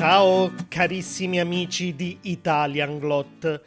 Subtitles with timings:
[0.00, 3.60] Ciao carissimi amici di Italian Glot,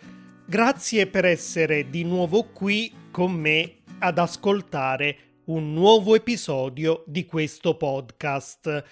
[0.48, 7.78] grazie per essere di nuovo qui con me ad ascoltare un nuovo episodio di questo
[7.78, 8.84] podcast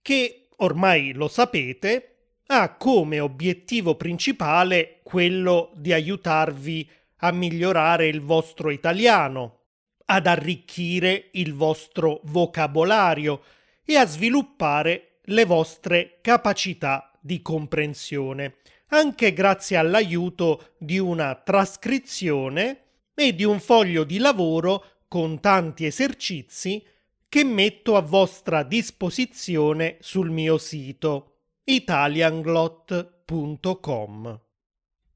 [0.00, 8.70] che ormai lo sapete ha come obiettivo principale quello di aiutarvi a migliorare il vostro
[8.70, 9.64] italiano,
[10.06, 13.42] ad arricchire il vostro vocabolario
[13.84, 18.56] e a sviluppare le vostre capacità di comprensione,
[18.88, 22.80] anche grazie all'aiuto di una trascrizione
[23.14, 26.84] e di un foglio di lavoro con tanti esercizi
[27.28, 31.32] che metto a vostra disposizione sul mio sito
[31.64, 34.40] italianglot.com.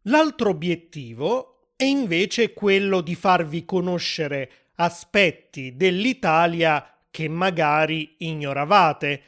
[0.05, 9.23] L'altro obiettivo è invece quello di farvi conoscere aspetti dell'Italia che magari ignoravate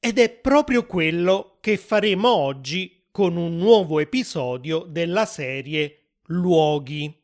[0.00, 5.96] ed è proprio quello che faremo oggi con un nuovo episodio della serie
[6.28, 7.14] Luoghi,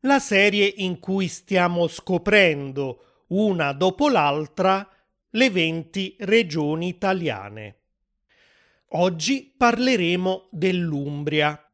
[0.00, 4.86] la serie in cui stiamo scoprendo una dopo l'altra
[5.30, 7.76] le 20 regioni italiane.
[8.90, 11.70] Oggi parleremo dell'Umbria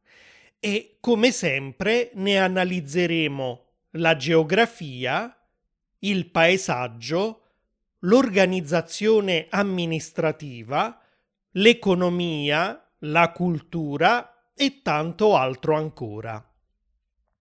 [0.59, 5.37] e come sempre ne analizzeremo la geografia,
[5.99, 7.42] il paesaggio,
[8.03, 10.99] l'organizzazione amministrativa,
[11.51, 16.43] l'economia, la cultura e tanto altro ancora.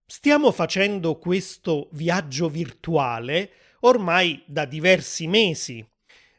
[0.04, 5.84] Stiamo facendo questo viaggio virtuale ormai da diversi mesi.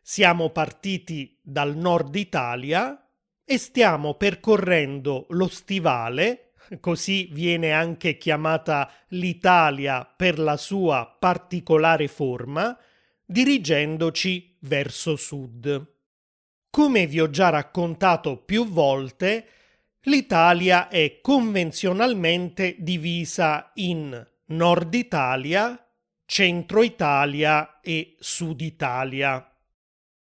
[0.01, 2.97] Siamo partiti dal nord Italia
[3.44, 12.77] e stiamo percorrendo lo stivale, così viene anche chiamata l'Italia per la sua particolare forma,
[13.34, 15.92] dirigendoci verso sud.
[16.70, 19.48] Come vi ho già raccontato più volte,
[20.02, 25.84] l'Italia è convenzionalmente divisa in Nord Italia,
[26.25, 29.52] Centro Italia e Sud Italia.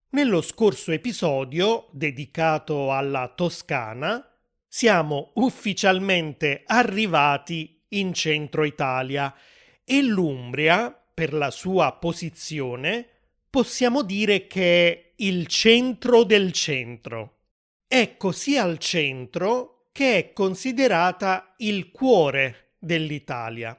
[0.09, 4.22] Nello scorso episodio, dedicato alla Toscana,
[4.68, 9.34] siamo ufficialmente arrivati in centro Italia
[9.85, 13.06] e l'Umbria, per la sua posizione,
[13.50, 17.40] possiamo dire che è il centro del centro.
[17.85, 23.78] È così al centro che è considerata il cuore dell'Italia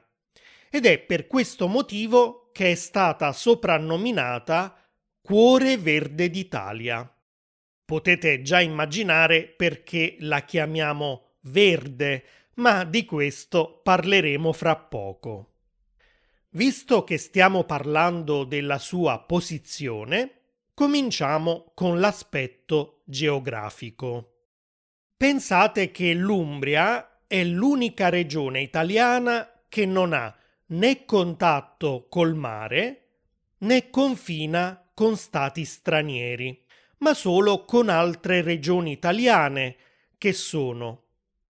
[0.69, 4.77] ed è per questo motivo che è stata soprannominata
[5.19, 7.11] Cuore Verde d'Italia.
[7.83, 12.23] Potete già immaginare perché la chiamiamo verde,
[12.57, 15.50] ma di questo parleremo fra poco.
[16.53, 20.39] Visto che stiamo parlando della sua posizione,
[20.73, 24.33] cominciamo con l'aspetto geografico.
[25.15, 30.35] Pensate che l'Umbria è l'unica regione italiana che non ha
[30.67, 33.01] né contatto col mare
[33.59, 36.65] né confina con stati stranieri,
[36.97, 39.77] ma solo con altre regioni italiane,
[40.17, 41.03] che sono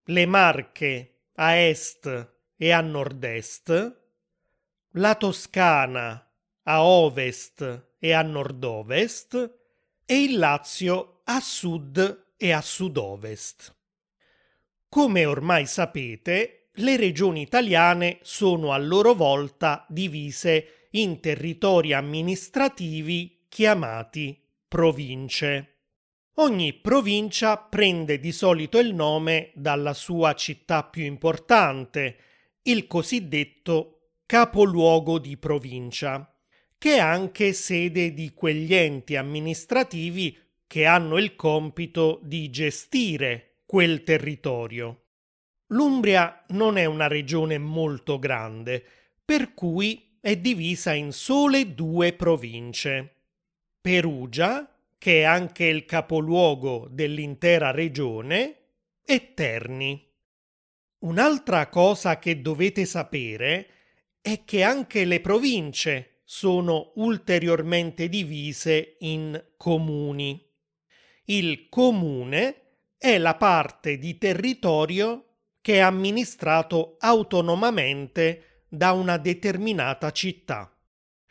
[0.05, 4.00] le Marche a est e a nord-est,
[4.95, 6.29] la Toscana
[6.63, 9.59] a ovest e a nord-ovest
[10.05, 13.73] e il Lazio a sud e a sud-ovest.
[14.89, 24.37] Come ormai sapete, le regioni italiane sono a loro volta divise in territori amministrativi chiamati
[24.67, 25.67] province.
[26.35, 32.17] Ogni provincia prende di solito il nome dalla sua città più importante,
[32.63, 34.00] il cosiddetto
[34.31, 36.33] capoluogo di provincia,
[36.77, 40.37] che è anche sede di quegli enti amministrativi
[40.67, 45.07] che hanno il compito di gestire quel territorio.
[45.67, 48.81] L'Umbria non è una regione molto grande,
[49.25, 53.15] per cui è divisa in sole due province.
[53.81, 54.65] Perugia,
[54.97, 58.59] che è anche il capoluogo dell'intera regione,
[59.03, 60.09] e Terni.
[60.99, 63.67] Un'altra cosa che dovete sapere
[64.21, 70.47] è che anche le province sono ulteriormente divise in comuni.
[71.25, 72.61] Il comune
[72.97, 75.25] è la parte di territorio
[75.59, 80.73] che è amministrato autonomamente da una determinata città.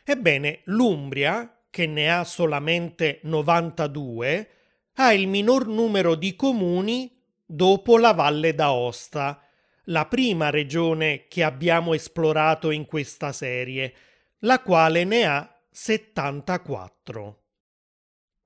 [0.03, 4.49] Ebbene, l'Umbria, che ne ha solamente 92,
[4.95, 9.41] ha il minor numero di comuni dopo la Valle d'Aosta,
[9.85, 13.93] la prima regione che abbiamo esplorato in questa serie,
[14.39, 17.43] la quale ne ha 74.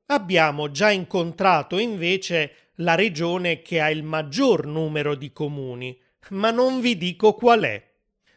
[0.07, 5.97] Abbiamo già incontrato invece la regione che ha il maggior numero di comuni,
[6.29, 7.93] ma non vi dico qual è.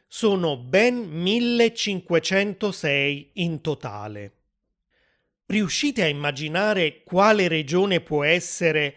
[0.07, 4.33] Sono ben 1506 in totale.
[5.47, 8.97] Riuscite a immaginare quale regione può essere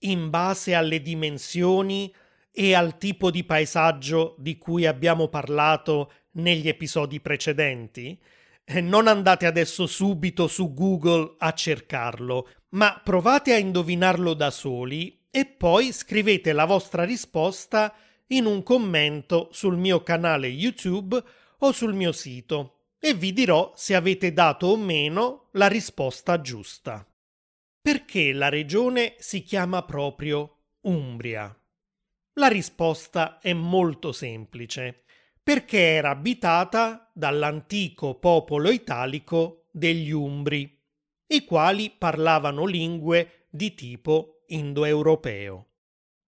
[0.00, 2.12] in base alle dimensioni
[2.52, 8.20] e al tipo di paesaggio di cui abbiamo parlato negli episodi precedenti?
[8.64, 15.26] Eh, non andate adesso subito su Google a cercarlo, ma provate a indovinarlo da soli
[15.30, 17.94] e poi scrivete la vostra risposta
[18.28, 21.22] in un commento sul mio canale YouTube
[21.58, 27.04] o sul mio sito e vi dirò se avete dato o meno la risposta giusta.
[27.80, 31.61] Perché la regione si chiama proprio Umbria?
[32.36, 35.04] La risposta è molto semplice,
[35.42, 40.80] perché era abitata dall'antico popolo italico degli Umbri,
[41.26, 45.66] i quali parlavano lingue di tipo indoeuropeo.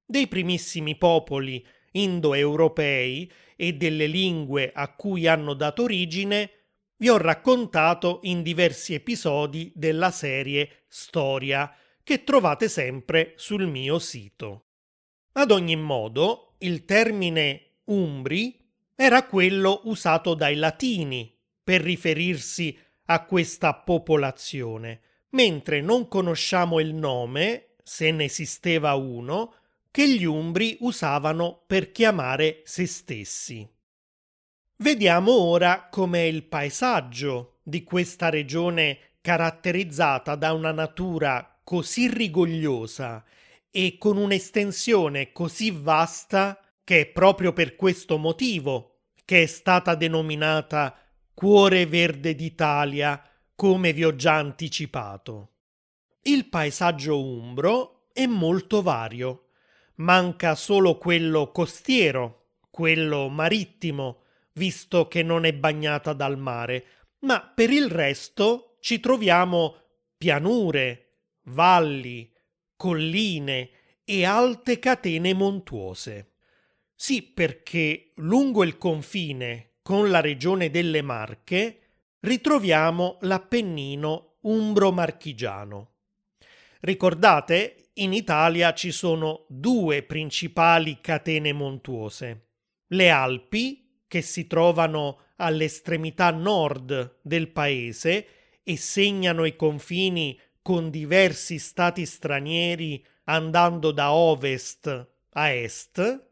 [0.04, 6.50] Dei primissimi popoli indoeuropei e delle lingue a cui hanno dato origine
[6.96, 14.66] vi ho raccontato in diversi episodi della serie Storia che trovate sempre sul mio sito.
[15.36, 18.56] Ad ogni modo, il termine Umbri
[18.94, 25.00] era quello usato dai latini per riferirsi a questa popolazione,
[25.30, 29.54] mentre non conosciamo il nome, se ne esisteva uno,
[29.90, 33.68] che gli Umbri usavano per chiamare se stessi.
[34.76, 43.24] Vediamo ora com'è il paesaggio di questa regione caratterizzata da una natura così rigogliosa
[43.76, 50.96] e con un'estensione così vasta che è proprio per questo motivo che è stata denominata
[51.34, 53.20] Cuore Verde d'Italia,
[53.56, 55.54] come vi ho già anticipato.
[56.22, 59.48] Il paesaggio umbro è molto vario.
[59.96, 64.22] Manca solo quello costiero, quello marittimo,
[64.52, 66.84] visto che non è bagnata dal mare,
[67.20, 69.78] ma per il resto ci troviamo
[70.16, 71.16] pianure,
[71.46, 72.33] valli,
[72.76, 73.70] colline
[74.04, 76.32] e alte catene montuose.
[76.94, 81.80] Sì, perché lungo il confine con la regione delle Marche
[82.20, 85.92] ritroviamo l'Appennino umbro-marchigiano.
[86.80, 92.48] Ricordate, in Italia ci sono due principali catene montuose,
[92.88, 98.26] le Alpi che si trovano all'estremità nord del paese
[98.62, 106.26] e segnano i confini con diversi stati stranieri andando da ovest a est,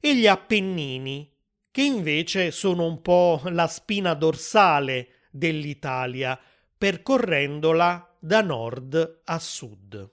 [0.00, 1.32] e gli Appennini,
[1.70, 6.36] che invece sono un po' la spina dorsale dell'Italia,
[6.76, 10.10] percorrendola da nord a sud.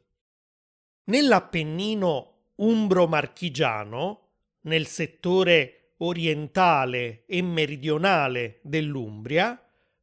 [1.05, 4.29] Nell'Appennino umbro-marchigiano,
[4.61, 9.59] nel settore orientale e meridionale dell'Umbria,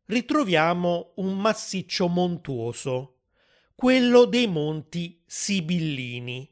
[0.07, 3.12] ritroviamo un massiccio montuoso,
[3.83, 6.49] quello dei Monti Sibillini,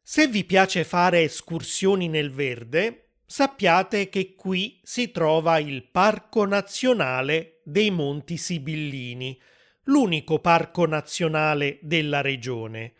[0.00, 7.62] Se vi piace fare escursioni nel verde, sappiate che qui si trova il Parco Nazionale
[7.64, 9.36] dei Monti Sibillini,
[9.86, 12.94] l'unico parco nazionale della regione,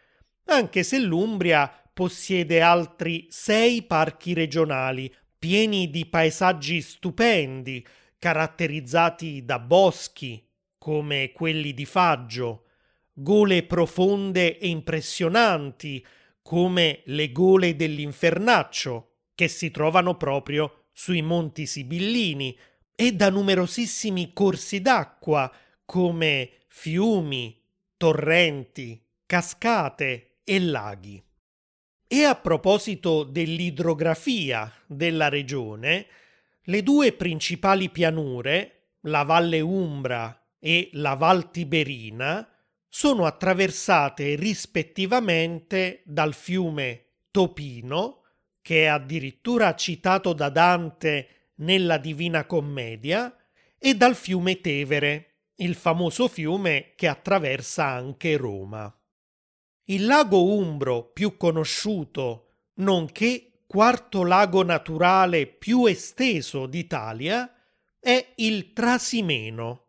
[0.50, 7.87] anche se l'Umbria possiede altri sei parchi regionali pieni di paesaggi stupendi,
[8.19, 12.64] caratterizzati da boschi, come quelli di Faggio,
[13.12, 16.04] gole profonde e impressionanti,
[16.42, 22.57] come le gole dell'Infernaccio, che si trovano proprio sui Monti Sibillini
[22.95, 25.50] e da numerosissimi corsi d'acqua
[25.87, 27.59] come fiumi,
[27.97, 31.23] torrenti, cascate e laghi.
[32.09, 36.07] E a proposito dell'idrografia della regione,
[36.64, 42.45] le due principali pianure, la Valle Umbra e la Val Tiberina,
[42.88, 48.23] sono attraversate rispettivamente dal fiume Topino
[48.61, 53.33] che è addirittura citato da Dante nella Divina Commedia,
[53.78, 55.26] e dal fiume Tevere,
[55.57, 58.92] il famoso fiume che attraversa anche Roma.
[59.90, 67.52] Il lago Umbro più conosciuto, nonché quarto lago naturale più esteso d'Italia,
[67.99, 69.87] è il Trasimeno.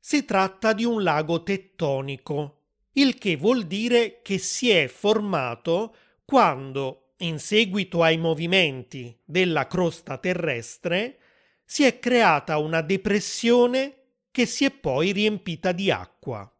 [0.00, 2.62] Si tratta di un lago tettonico,
[2.94, 5.94] il che vuol dire che si è formato
[6.24, 11.20] quando in seguito ai movimenti della crosta terrestre,
[11.64, 13.94] si è creata una depressione
[14.32, 16.53] che si è poi riempita di acqua.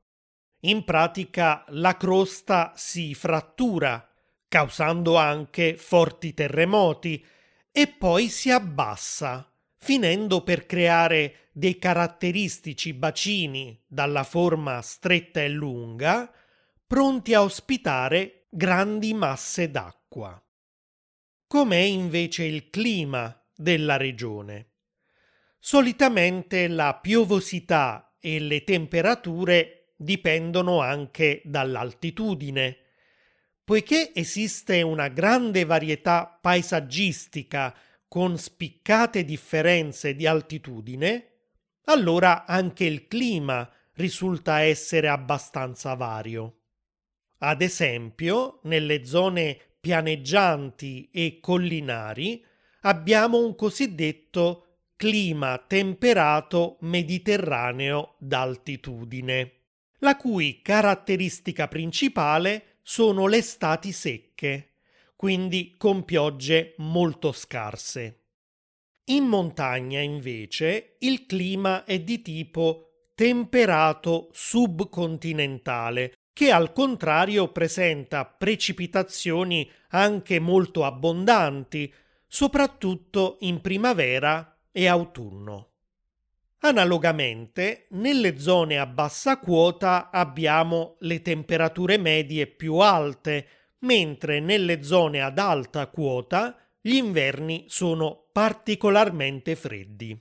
[0.65, 4.09] In pratica la crosta si frattura,
[4.49, 7.23] causando anche forti terremoti,
[7.71, 16.33] e poi si abbassa, finendo per creare dei caratteristici bacini dalla forma stretta e lunga,
[16.87, 20.43] pronti a ospitare grandi masse d'acqua.
[21.47, 24.71] Com'è invece il clima della regione?
[25.59, 32.77] Solitamente la piovosità e le temperature dipendono anche dall'altitudine.
[33.65, 37.75] Poiché esiste una grande varietà paesaggistica
[38.07, 41.31] con spiccate differenze di altitudine,
[41.85, 46.61] allora anche il clima risulta essere abbastanza vario.
[47.39, 52.45] Ad esempio, nelle zone pianeggianti e collinari
[52.83, 59.53] abbiamo un cosiddetto clima temperato mediterraneo d'altitudine,
[59.99, 64.75] la cui caratteristica principale sono le estati secche,
[65.17, 68.25] quindi con piogge molto scarse.
[69.07, 79.71] In montagna invece il clima è di tipo temperato subcontinentale, che al contrario presenta precipitazioni
[79.91, 81.93] anche molto abbondanti,
[82.27, 85.74] soprattutto in primavera e autunno.
[86.65, 93.47] Analogamente, nelle zone a bassa quota abbiamo le temperature medie più alte,
[93.81, 100.19] mentre nelle zone ad alta quota gli inverni sono particolarmente freddi.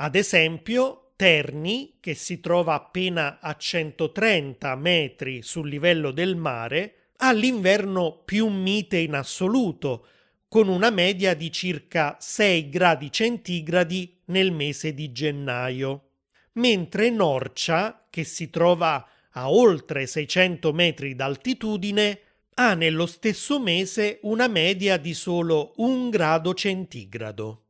[0.00, 7.30] Ad esempio, Terni, che si trova appena a 130 metri sul livello del mare, ha
[7.30, 10.06] l'inverno più mite in assoluto,
[10.52, 16.10] con una media di circa 6 gradi centigradi nel mese di gennaio,
[16.56, 22.20] mentre Norcia, che si trova a oltre 600 metri d'altitudine,
[22.56, 27.64] ha nello stesso mese una media di solo un grado centigrado.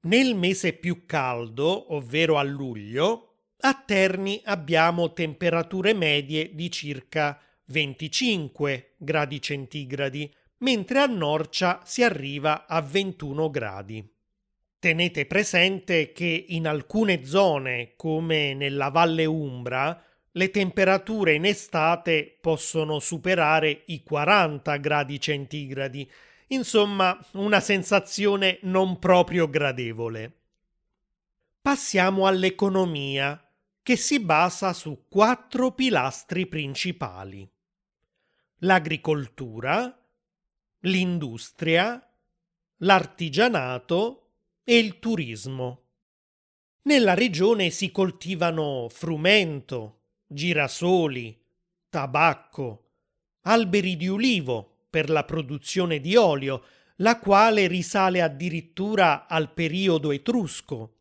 [0.00, 8.94] Nel mese più caldo, ovvero a luglio, a Terni abbiamo temperature medie di circa 25
[8.96, 14.16] gradi centigradi, mentre a Norcia si arriva a 21 gradi.
[14.78, 23.00] Tenete presente che in alcune zone, come nella Valle Umbra, le temperature in estate possono
[23.00, 26.08] superare i 40 gradi centigradi,
[26.48, 30.32] insomma una sensazione non proprio gradevole.
[31.60, 33.42] Passiamo all'economia,
[33.82, 37.50] che si basa su quattro pilastri principali.
[38.58, 39.98] L'agricoltura,
[40.80, 42.00] l'industria,
[42.78, 44.30] l'artigianato
[44.64, 45.82] e il turismo.
[46.82, 51.36] Nella regione si coltivano frumento, girasoli,
[51.88, 52.84] tabacco,
[53.42, 56.64] alberi di ulivo per la produzione di olio,
[56.96, 60.98] la quale risale addirittura al periodo etrusco,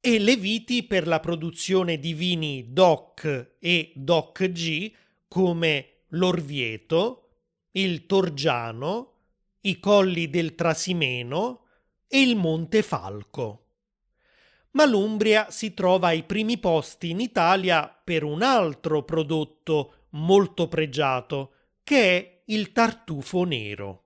[0.00, 4.92] e le viti per la produzione di vini DOC e DOC-G
[5.26, 7.28] come l'Orvieto,
[7.72, 9.17] il Torgiano,
[9.62, 11.64] i colli del Trasimeno
[12.06, 13.62] e il Monte Falco
[14.78, 21.52] ma l'Umbria si trova ai primi posti in Italia per un altro prodotto molto pregiato,
[21.82, 24.04] che è il tartufo nero.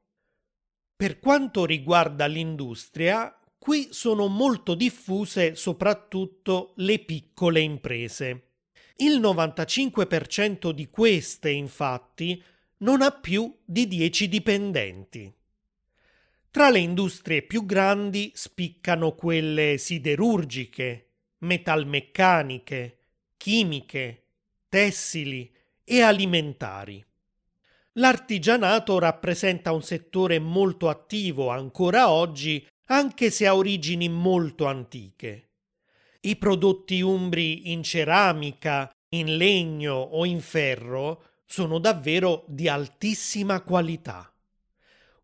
[0.96, 8.50] Per quanto riguarda l'industria, qui sono molto diffuse soprattutto le piccole imprese.
[8.96, 12.42] Il 95% di queste, infatti,
[12.78, 15.32] non ha più di 10 dipendenti.
[16.52, 22.98] Tra le industrie più grandi spiccano quelle siderurgiche, metalmeccaniche,
[23.38, 24.24] chimiche,
[24.68, 25.50] tessili
[25.82, 27.02] e alimentari.
[27.92, 35.52] L'artigianato rappresenta un settore molto attivo ancora oggi, anche se ha origini molto antiche.
[36.20, 44.31] I prodotti umbri in ceramica, in legno o in ferro sono davvero di altissima qualità.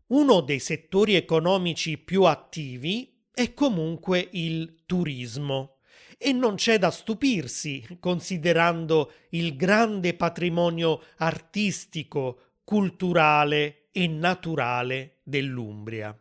[0.09, 5.77] Uno dei settori economici più attivi è comunque il turismo
[6.17, 16.17] e non c'è da stupirsi considerando il grande patrimonio artistico, culturale e naturale dell'Umbria.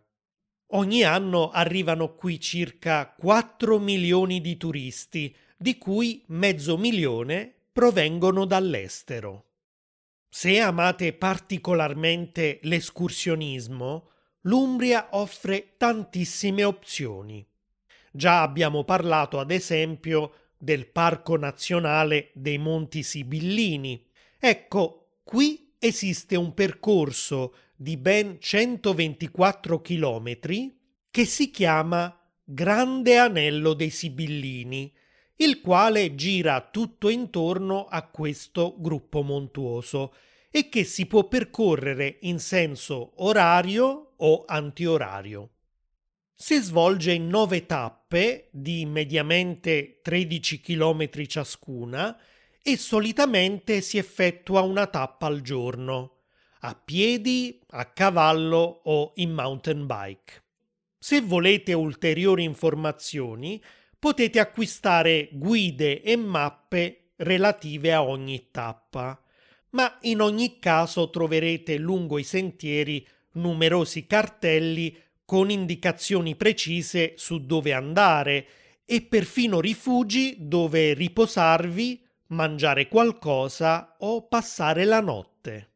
[0.73, 9.48] Ogni anno arrivano qui circa 4 milioni di turisti, di cui mezzo milione provengono dall'estero.
[10.29, 14.11] Se amate particolarmente l'escursionismo,
[14.43, 17.47] l'Umbria offre tantissime opzioni.
[18.13, 24.07] Già abbiamo parlato, ad esempio, del Parco Nazionale dei Monti Sibillini.
[24.39, 30.77] Ecco, qui esiste un percorso di ben 124 chilometri
[31.11, 34.93] che si chiama Grande Anello dei Sibillini,
[35.41, 40.15] il quale gira tutto intorno a questo gruppo montuoso
[40.51, 45.51] e che si può percorrere in senso orario o antiorario.
[46.35, 52.19] Si svolge in nove tappe di mediamente 13 km ciascuna
[52.63, 56.17] e solitamente si effettua una tappa al giorno,
[56.61, 60.43] a piedi, a cavallo o in mountain bike.
[60.99, 63.63] Se volete ulteriori informazioni,
[63.99, 69.21] potete acquistare guide e mappe relative a ogni tappa,
[69.71, 77.73] ma in ogni caso troverete lungo i sentieri numerosi cartelli con indicazioni precise su dove
[77.73, 78.47] andare
[78.85, 85.73] e perfino rifugi dove riposarvi, mangiare qualcosa o passare la notte.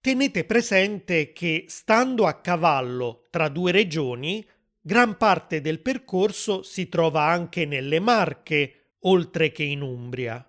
[0.00, 4.44] Tenete presente che stando a cavallo tra due regioni,
[4.86, 10.48] gran parte del percorso si trova anche nelle Marche, oltre che in Umbria.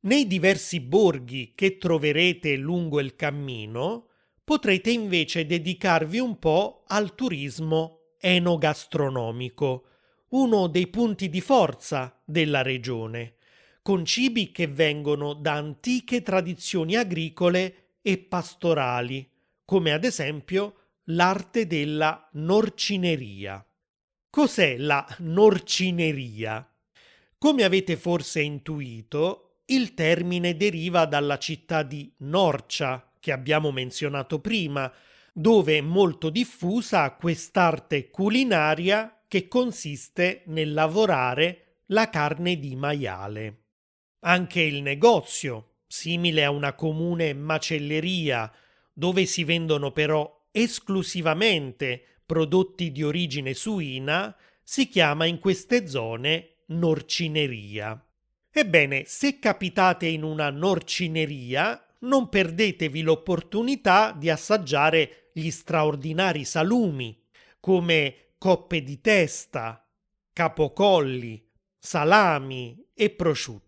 [0.00, 4.08] Nei diversi borghi che troverete lungo il cammino,
[4.44, 9.86] potrete invece dedicarvi un po' al turismo enogastronomico,
[10.32, 13.36] uno dei punti di forza della regione,
[13.80, 19.26] con cibi che vengono da antiche tradizioni agricole e pastorali,
[19.64, 23.64] come ad esempio l'arte della norcineria.
[24.28, 26.68] Cos'è la norcineria?
[27.38, 34.92] Come avete forse intuito, il termine deriva dalla città di Norcia, che abbiamo menzionato prima,
[35.32, 43.64] dove è molto diffusa quest'arte culinaria che consiste nel lavorare la carne di maiale.
[44.20, 48.52] Anche il negozio, simile a una comune macelleria,
[48.92, 58.02] dove si vendono però esclusivamente prodotti di origine suina, si chiama in queste zone norcineria.
[58.50, 67.22] Ebbene, se capitate in una norcineria, non perdetevi l'opportunità di assaggiare gli straordinari salumi,
[67.60, 69.86] come coppe di testa,
[70.32, 71.46] capocolli,
[71.78, 73.65] salami e prosciutti.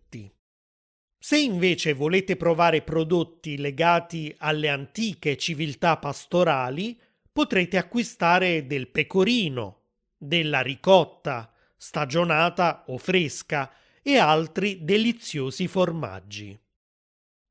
[1.21, 6.97] Se invece volete provare prodotti legati alle antiche civiltà pastorali,
[7.31, 9.81] potrete acquistare del pecorino,
[10.17, 16.57] della ricotta, stagionata o fresca, e altri deliziosi formaggi.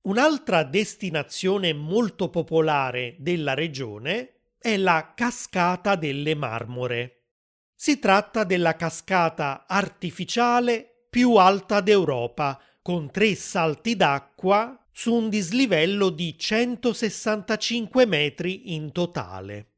[0.03, 7.27] Un'altra destinazione molto popolare della regione è la Cascata delle Marmore.
[7.75, 16.09] Si tratta della cascata artificiale più alta d'Europa, con tre salti d'acqua su un dislivello
[16.09, 19.75] di 165 metri in totale.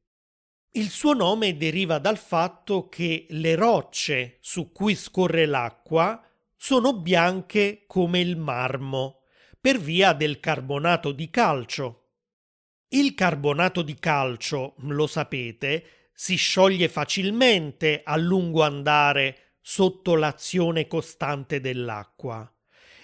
[0.74, 7.82] Il suo nome deriva dal fatto che le rocce su cui scorre l'acqua sono bianche
[7.88, 9.22] come il marmo
[9.60, 12.10] per via del carbonato di calcio.
[12.90, 21.60] Il carbonato di calcio, lo sapete, si scioglie facilmente a lungo andare sotto l'azione costante
[21.60, 22.48] dell'acqua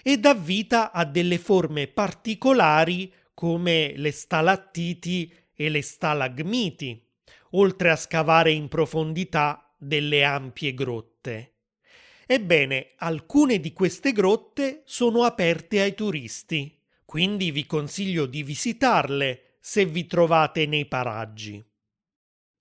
[0.07, 7.05] e dà vita a delle forme particolari come le stalattiti e le stalagmiti,
[7.51, 11.55] oltre a scavare in profondità delle ampie grotte.
[12.25, 19.83] Ebbene, alcune di queste grotte sono aperte ai turisti, quindi vi consiglio di visitarle se
[19.83, 21.61] vi trovate nei paraggi.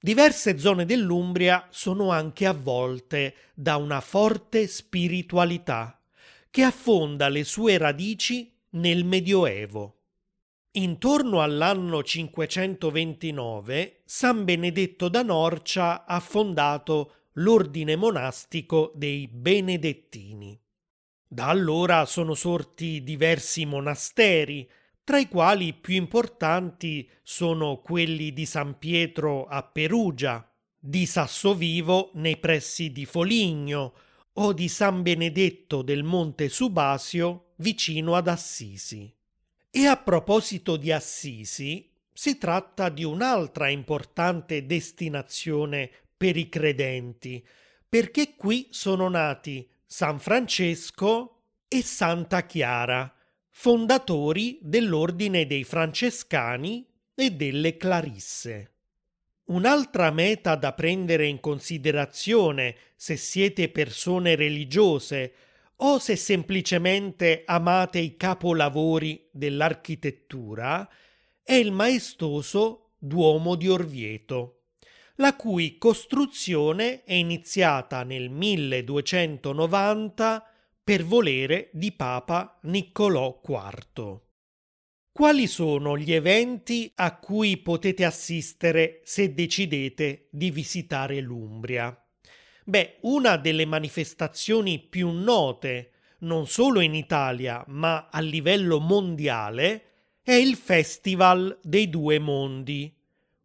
[0.01, 5.96] Diverse zone dell'Umbria sono anche avvolte da una forte spiritualità
[6.57, 9.99] che affonda le sue radici nel Medioevo.
[10.71, 20.59] Intorno all'anno 529 San Benedetto da Norcia ha fondato l'ordine monastico dei Benedettini.
[21.29, 24.67] Da allora sono sorti diversi monasteri,
[25.05, 32.13] tra i quali i più importanti sono quelli di San Pietro a Perugia, di Sassovivo
[32.15, 33.93] nei pressi di Foligno,
[34.39, 39.13] o di San Benedetto del Monte Subasio vicino ad Assisi.
[39.71, 47.47] E a proposito di Assisi, si tratta di un'altra importante destinazione per i credenti,
[47.89, 53.13] perché qui sono nati San Francesco e Santa Chiara,
[53.51, 58.76] fondatori dell'ordine dei francescani e delle clarisse.
[59.47, 65.33] Un'altra meta da prendere in considerazione se siete persone religiose
[65.77, 70.89] o se semplicemente amate i capolavori dell'architettura
[71.45, 74.63] è il maestoso Duomo di Orvieto,
[75.17, 80.51] la cui costruzione è iniziata nel 1290
[80.83, 84.26] per volere di Papa Niccolò IV.
[85.17, 91.99] Quali sono gli eventi a cui potete assistere se decidete di visitare l'Umbria?
[92.67, 99.85] Beh, una delle manifestazioni più note, non solo in Italia, ma a livello mondiale,
[100.21, 102.95] è il Festival dei Due Mondi,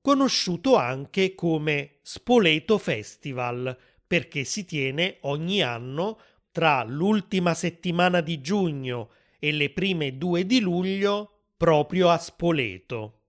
[0.01, 6.19] conosciuto anche come Spoleto Festival, perché si tiene ogni anno
[6.51, 11.30] tra l'ultima settimana di giugno e le prime due di luglio
[11.61, 13.19] proprio a Spoleto.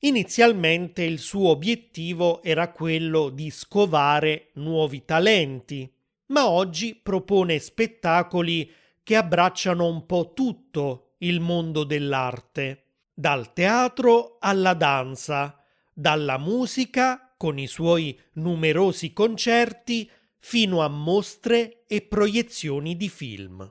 [0.00, 5.90] Inizialmente il suo obiettivo era quello di scovare nuovi talenti,
[6.26, 8.70] ma oggi propone spettacoli
[9.02, 15.58] che abbracciano un po' tutto il mondo dell'arte, dal teatro alla danza,
[15.94, 23.66] dalla musica con i suoi numerosi concerti fino a mostre e proiezioni di film.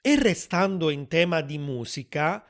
[0.00, 2.44] E restando in tema di musica,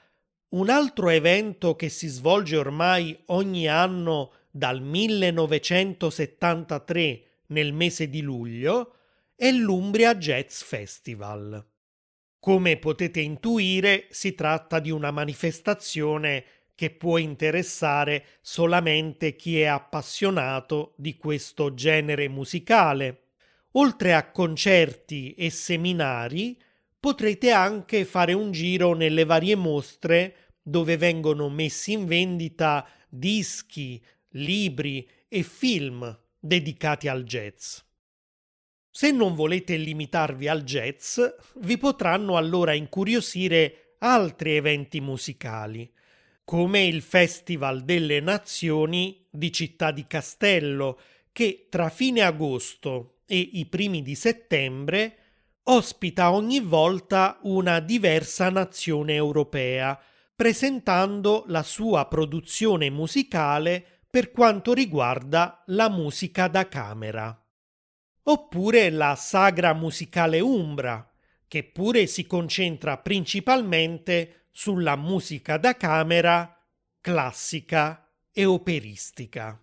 [0.51, 8.95] un altro evento che si svolge ormai ogni anno dal 1973 nel mese di luglio
[9.37, 11.65] è l'Umbria Jazz Festival.
[12.41, 20.95] Come potete intuire, si tratta di una manifestazione che può interessare solamente chi è appassionato
[20.97, 23.25] di questo genere musicale.
[23.73, 26.59] Oltre a concerti e seminari,
[27.01, 34.01] potrete anche fare un giro nelle varie mostre dove vengono messi in vendita dischi,
[34.33, 37.79] libri e film dedicati al jazz.
[38.91, 41.21] Se non volete limitarvi al jazz,
[41.57, 45.91] vi potranno allora incuriosire altri eventi musicali,
[46.45, 50.99] come il Festival delle Nazioni di Città di Castello,
[51.33, 55.20] che tra fine agosto e i primi di settembre
[55.71, 59.99] ospita ogni volta una diversa nazione europea,
[60.35, 67.41] presentando la sua produzione musicale per quanto riguarda la musica da camera.
[68.25, 71.09] Oppure la Sagra musicale Umbra,
[71.47, 76.53] che pure si concentra principalmente sulla musica da camera
[77.01, 79.61] classica e operistica.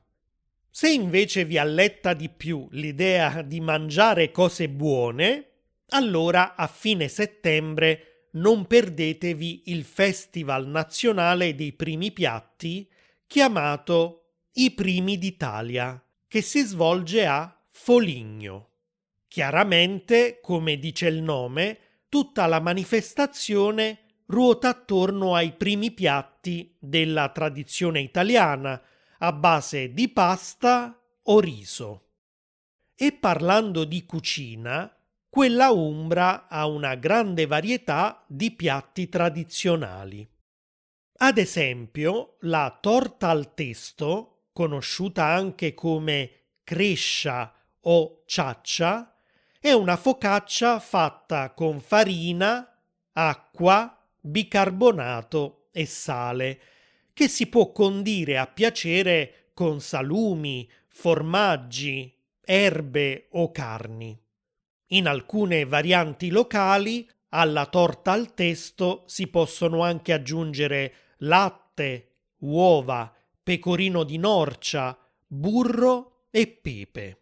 [0.69, 5.56] Se invece vi alletta di più l'idea di mangiare cose buone,
[5.89, 12.89] allora a fine settembre non perdetevi il Festival nazionale dei primi piatti
[13.25, 18.69] chiamato I primi d'Italia, che si svolge a Foligno.
[19.27, 28.01] Chiaramente, come dice il nome, tutta la manifestazione ruota attorno ai primi piatti della tradizione
[28.01, 28.81] italiana,
[29.19, 32.09] a base di pasta o riso.
[32.95, 34.96] E parlando di cucina,
[35.37, 40.27] quella umbra ha una grande varietà di piatti tradizionali.
[41.17, 46.31] Ad esempio, la torta al testo, conosciuta anche come
[46.63, 49.15] crescia o ciaccia,
[49.59, 52.75] è una focaccia fatta con farina,
[53.11, 56.59] acqua, bicarbonato e sale,
[57.13, 62.11] che si può condire a piacere con salumi, formaggi,
[62.43, 64.19] erbe o carni.
[64.91, 74.03] In alcune varianti locali alla torta al testo si possono anche aggiungere latte, uova, pecorino
[74.03, 77.21] di norcia, burro e pepe.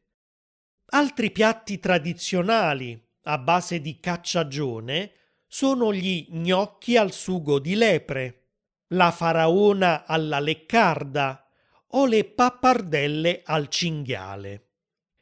[0.87, 5.11] Altri piatti tradizionali a base di cacciagione
[5.47, 8.41] sono gli gnocchi al sugo di lepre,
[8.89, 11.49] la faraona alla leccarda
[11.89, 14.64] o le pappardelle al cinghiale.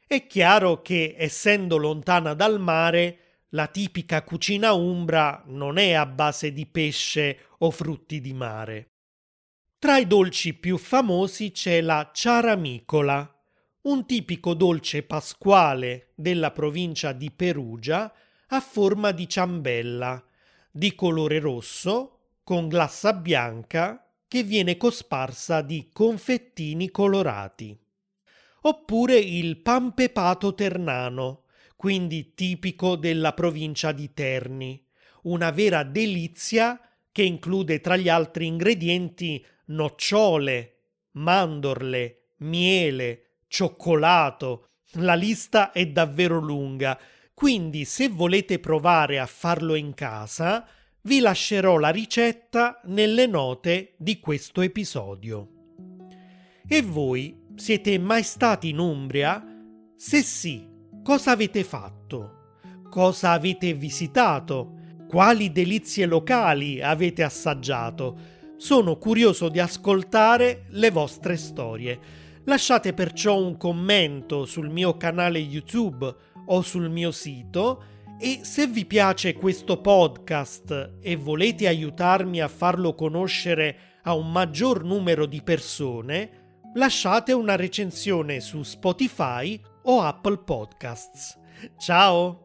[0.06, 3.18] È chiaro che, essendo lontana dal mare,
[3.50, 8.90] la tipica cucina umbra non è a base di pesce o frutti di mare.
[9.78, 13.34] Tra i dolci più famosi c'è la ciaramicola,
[13.82, 18.12] un tipico dolce pasquale della provincia di Perugia
[18.48, 20.22] a forma di ciambella,
[20.70, 27.78] di colore rosso, con glassa bianca, che viene cosparsa di confettini colorati
[28.66, 31.42] oppure il pan pepato ternano,
[31.76, 34.82] quindi tipico della provincia di Terni,
[35.24, 36.80] una vera delizia
[37.12, 40.76] che include tra gli altri ingredienti nocciole,
[41.12, 44.68] mandorle, miele, cioccolato.
[44.98, 46.98] La lista è davvero lunga,
[47.34, 50.66] quindi se volete provare a farlo in casa,
[51.02, 55.48] vi lascerò la ricetta nelle note di questo episodio.
[56.66, 59.42] E voi siete mai stati in Umbria?
[59.96, 60.66] Se sì,
[61.02, 62.58] cosa avete fatto?
[62.90, 64.72] Cosa avete visitato?
[65.08, 68.32] Quali delizie locali avete assaggiato?
[68.56, 71.98] Sono curioso di ascoltare le vostre storie.
[72.44, 76.14] Lasciate perciò un commento sul mio canale YouTube
[76.46, 77.84] o sul mio sito
[78.18, 84.84] e se vi piace questo podcast e volete aiutarmi a farlo conoscere a un maggior
[84.84, 86.43] numero di persone,
[86.74, 91.38] lasciate una recensione su Spotify o Apple Podcasts.
[91.78, 92.43] Ciao!